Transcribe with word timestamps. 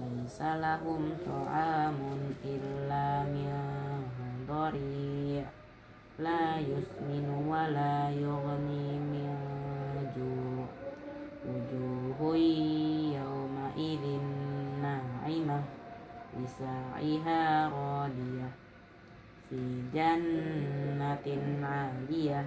ليس 0.00 0.42
لهم 0.42 1.02
طعام 1.26 1.98
إلا 2.44 3.22
من 3.22 3.52
ضريع 4.48 5.44
لا 6.18 6.58
يسمن 6.58 7.46
ولا 7.48 8.10
يغني 8.10 8.98
من 8.98 9.28
جوع 10.16 10.66
وجوه 11.48 12.36
يومئذ 13.16 14.04
ناعمة 14.82 15.62
لسعيها 16.40 17.68
راضية 17.68 18.48
في 19.50 19.82
جنة 19.94 21.26
عالية 21.66 22.46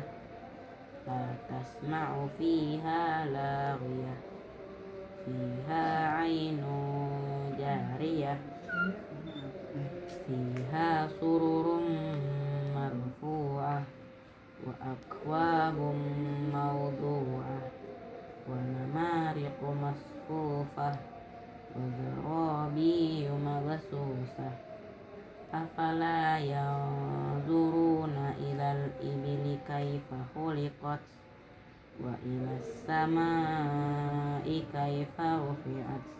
لا 1.07 1.25
تسمع 1.49 2.27
فيها 2.38 3.25
لاغية 3.25 4.15
فيها 5.25 6.09
عين 6.09 6.63
jariyah 7.61 8.41
fiha 10.24 11.05
sururum 11.20 11.84
marfu'ah 12.73 13.84
wa 14.64 14.73
akwabum 14.80 16.00
mawdu'ah 16.48 17.60
wa 18.48 18.56
namariqu 18.56 19.69
masfufah 19.77 20.96
wa 21.77 21.84
zarabiyu 22.00 23.36
mabsusah 23.36 24.56
afala 25.52 26.41
yanzuruna 26.41 28.33
ilal 28.41 28.88
ibili 29.05 29.61
kaifa 29.69 30.16
khuliqat 30.33 31.02
wa 32.00 32.16
ila 32.24 32.56
samai 32.86 34.56
kaifa 34.72 35.36
rufi'at. 35.42 36.20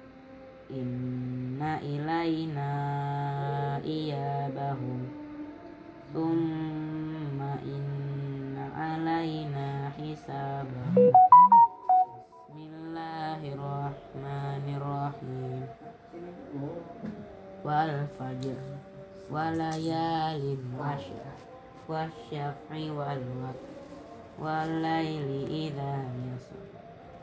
إن 0.73 1.61
إلينا 1.83 2.71
إيابهم 3.83 5.07
ثم 6.13 7.41
إن 7.41 8.57
علينا 8.75 9.89
حسابهم 9.89 10.95
بسم 10.95 12.57
الله 12.57 13.39
الرحمن 13.53 14.65
الرحيم 14.77 15.67
والفجر 17.65 18.59
وليال 19.31 20.57
عشر 20.79 21.25
والشفع 21.89 22.71
والوتر 22.97 23.71
والليل 24.39 25.29
إذا 25.51 25.93
يسر 26.27 26.70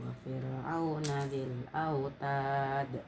وفرعون 0.00 1.02
ذي 1.02 1.46
الأوتاد 1.50 3.02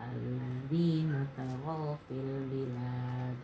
الذين 0.00 1.26
طغوا 1.36 1.94
في 2.08 2.14
البلاد 2.14 3.36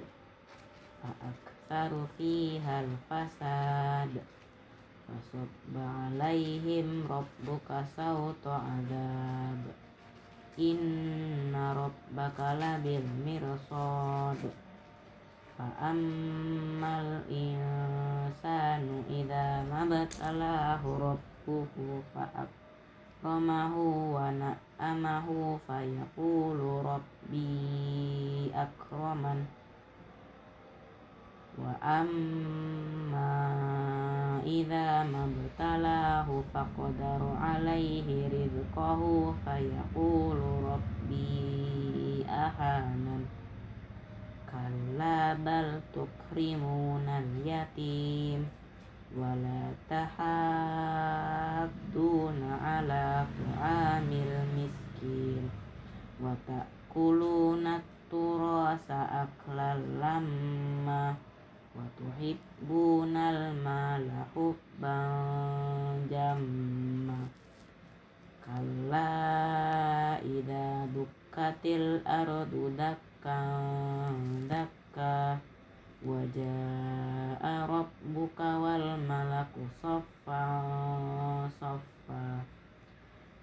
فأكثروا 1.03 2.06
فيها 2.19 2.81
الفساد 2.81 4.22
فصب 5.09 5.75
عليهم 5.76 7.06
ربك 7.10 7.84
صوت 7.97 8.47
عذاب 8.47 9.62
إن 10.59 11.54
ربك 11.76 12.41
لبالمرصاد 12.41 14.38
فأما 15.59 17.00
الإنسان 17.00 19.04
إذا 19.10 19.62
ما 19.70 20.03
ابتلاه 20.03 20.82
ربه 21.00 21.31
rabbuhu 21.43 21.99
fa'akramahu 22.15 24.15
wa 24.15 24.31
na'amahu 24.31 25.59
fayaqulu 25.67 26.87
rabbi 26.87 28.47
akraman. 28.55 29.43
Wa 31.59 31.75
amma 31.83 33.35
idza 34.47 35.03
mabtalahu 35.03 36.47
faqadaru 36.55 37.35
alaihi 37.35 38.31
rizqahu 38.31 39.35
fayaqulu 39.43 40.63
rabbi 40.63 42.23
ahanan. 42.23 43.27
Kalla 44.47 45.35
bal 45.43 45.83
tukrimunal 45.91 47.35
yatim 47.43 48.62
wala 49.13 49.69
tahadduna 49.85 50.81
ala 52.57 53.29
miskin. 54.57 55.46
Wa 56.18 56.34
ta'kuluna 56.50 57.78
turasa 58.09 59.29
aklal 59.29 59.85
lamma. 60.02 61.13
Wa 61.78 61.85
tuhibbunal 61.94 63.53
jamma. 66.09 67.29
Kalla 68.41 70.18
idza 70.25 70.90
dukkatil 70.90 72.02
wajah 76.03 77.12
rabbuka 77.43 78.55
wal 78.63 78.95
malaku 79.03 79.67
saffa 79.83 80.43
saffa. 81.59 82.39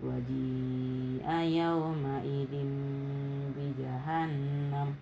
Waji'a 0.00 1.44
yawma 1.44 2.24
idin 2.24 2.72
bi 3.52 3.68
jahannam. 3.76 4.96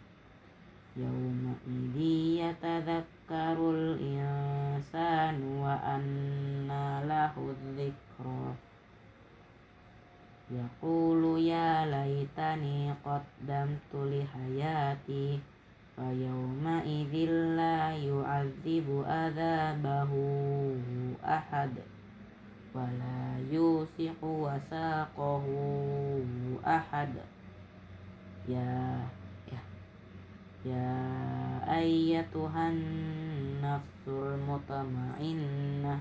Yawma 0.98 1.54
idhi 1.62 2.42
yatadhakkarul 2.42 4.02
insan 4.02 5.38
wa 5.62 5.78
anna 5.78 7.06
lahu 7.06 7.54
dhikra. 7.78 8.50
Yaqulu 10.50 11.38
ya 11.38 11.86
laytani 11.86 12.90
qaddamtu 13.06 14.10
li 14.10 14.26
hayati. 14.26 15.38
فيومئذ 15.97 17.13
لا 17.57 17.91
يعذب 17.91 19.03
عذابه 19.07 20.11
أحد 21.25 21.71
ولا 22.75 23.37
يوثق 23.51 24.23
وثاقه 24.23 25.45
أحد 26.67 27.13
يا 28.49 29.07
يا, 29.51 29.61
يا 30.65 30.97
أيتها 31.79 32.69
النفس 32.69 34.07
المطمئنة 34.07 35.99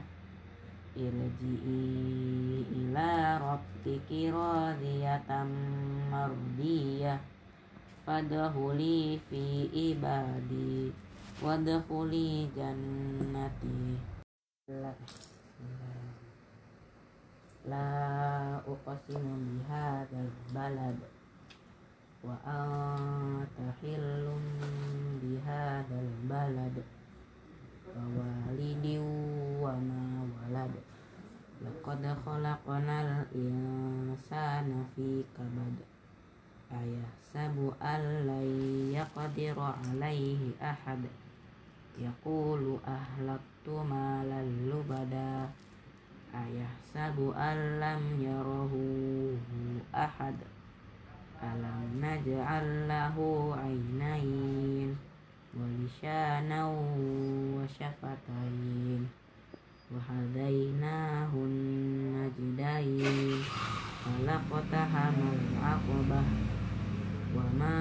ارجئي 0.96 2.64
إلى 2.72 3.38
ربك 3.38 4.10
راضية 4.34 5.46
مرضية 6.12 7.20
fadhuli 8.07 9.19
fi 9.27 9.67
ibadi 9.67 10.95
wadhuli 11.43 12.47
jannati. 12.55 13.99
La, 14.71 14.95
la 17.67 17.87
uqsimu 18.63 19.35
bihadzal 19.43 20.31
balad 20.55 20.95
wa 22.23 22.39
anta 22.47 23.75
hillum 23.83 24.43
bihadzal 25.19 26.07
balad 26.31 26.79
wa 27.91 28.03
walidin 28.15 29.03
wa 29.59 29.75
ma 29.75 30.23
walad. 30.31 30.71
Laqad 31.59 32.03
khalaqnal 32.23 33.27
insana 33.35 34.87
fi 34.95 35.27
kabad. 35.35 35.96
أيحسب 36.72 37.72
أن 37.82 38.00
لن 38.26 38.48
يقدر 38.94 39.60
عليه 39.60 40.38
أحد 40.62 40.98
يقول 41.98 42.78
أهلكت 42.86 43.68
مالا 43.90 44.42
لبدا 44.42 45.48
أيحسب 46.34 47.32
أن 47.36 47.80
لم 47.80 48.02
يره 48.20 48.72
أحد 49.94 50.34
ألم 51.42 52.04
نجعل 52.04 52.88
له 52.88 53.16
عينين 53.62 54.96
ولسانا 55.54 56.66
وشفتين 57.56 59.08
وهديناه 59.92 61.30
النجدين 61.34 63.42
فلقتحم 64.04 65.14
العقبة 65.32 66.22
وما 67.36 67.78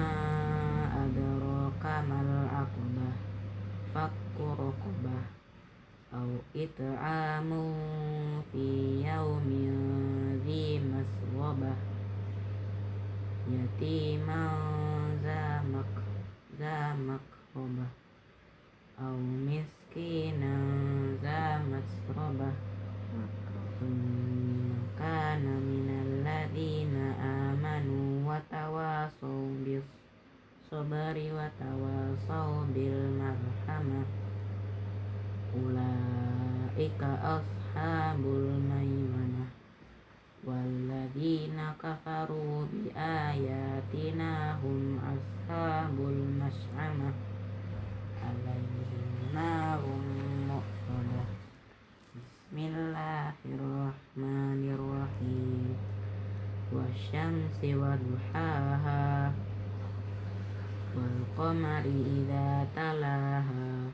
أدراك 1.04 1.84
ما 2.08 2.18
العقبة 2.26 3.08
فك 3.94 4.36
رقبة 4.40 5.18
أو 6.14 6.28
إطعام 6.56 7.50
في 8.52 8.66
يوم 9.08 9.48
ذي 10.46 10.80
مسغبة 10.80 11.74
يتيما 13.50 14.42
ذا 15.22 15.62
مقربة 16.94 17.86
أو 19.00 19.16
مسكينا 19.48 20.54
ذا 21.22 21.58
مسربة 21.58 22.50
ثم 23.80 24.72
كان 24.98 25.44
من 25.44 25.86
الذين 26.06 26.94
آمنوا 27.20 27.35
وتواصوا 28.36 29.48
بالصبر 29.64 31.16
وتواصوا 31.36 32.64
بالمرحمة 32.74 34.02
أولئك 35.56 37.02
أصحاب 37.36 38.22
الميمنة 38.24 39.46
والذين 40.44 41.58
كفروا 41.82 42.66
بآياتنا 42.72 44.32
هم 44.62 44.98
أصحاب 45.14 45.96
المشأمة 45.98 47.12
عليهم 48.24 49.34
نار 49.34 49.82
مؤصدة 50.48 51.24
بسم 52.16 52.56
الله 52.58 53.34
الرحمن 53.44 54.02
الرحيم 54.22 54.35
والشمس 57.07 57.63
وضحاها 57.63 59.31
والقمر 60.95 61.83
إذا 62.17 62.67
تلاها 62.75 63.91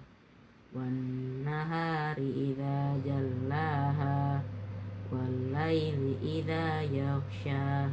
والنهار 0.76 2.18
إذا 2.18 2.98
جلاها 3.06 4.42
والليل 5.12 6.16
إذا 6.24 6.82
يغشاها 6.82 7.92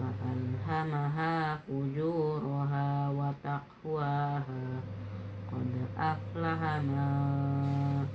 فألهمها 0.03 1.57
فجورها 1.57 3.09
وتقواها. 3.09 4.65
قد 5.53 5.75
أفلح 5.99 6.61
من 6.77 8.07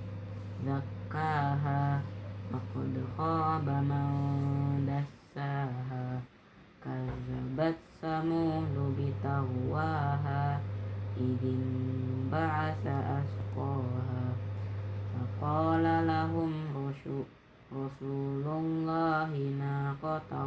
زكاها 0.66 2.02
وقد 2.54 2.94
خاب 3.18 3.70
من 3.70 4.17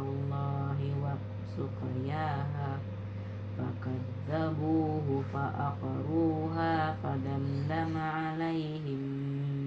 الله 0.00 0.78
وسقياها 1.02 2.78
فكذبوه 3.58 5.22
فأقروها 5.32 6.94
فدمدم 7.02 7.96
عليهم 7.96 9.00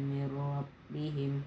من 0.10 0.28
ربهم 0.38 1.42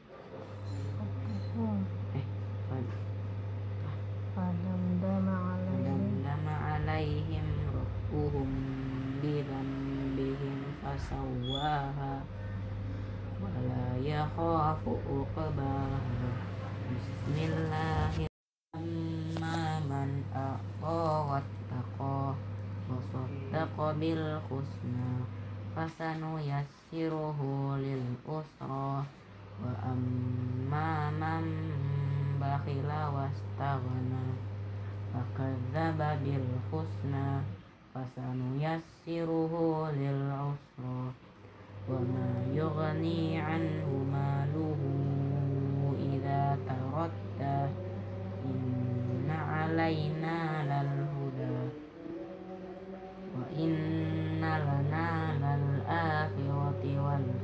فدمدم 4.37 5.29
عليهم 5.29 5.83
فدمدم 6.23 6.49
عليهم 6.49 7.47
ربهم 7.75 8.49
بذنبهم 9.23 10.59
فسواها 10.83 12.21
ولا 13.43 13.97
يخاف 14.06 14.83
عقباها 14.89 16.33
بسم 16.93 17.37
الله 17.39 18.25
بالحسنى 24.00 25.12
فسنيسره 25.76 27.40
للأسرى 27.78 29.04
وأما 29.64 31.10
من 31.10 31.46
بخل 32.42 32.90
واستغنى 33.14 34.28
فكذب 35.14 36.00
بالحسنى 36.24 37.30
فسنيسره 37.94 39.54
للعسرى 39.92 41.02
وما 41.90 42.31
يغني 42.54 43.40
عنه 43.40 43.88
ماله 44.14 44.81
إذا 46.00 46.57
تردى 46.68 47.60
إن 48.45 49.30
علينا 49.30 50.64
للهدى 50.64 51.06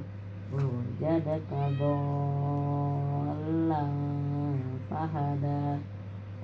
Wujadaka 0.49 1.69
dolla 1.77 3.85
fahadah 4.89 5.77